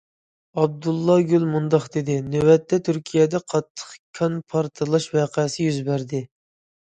[0.59, 6.23] ئابدۇللا گۈل مۇنداق دېدى: نۆۋەتتە تۈركىيەدە قاتتىق كان پارتلاش ۋەقەسى يۈز بەردى.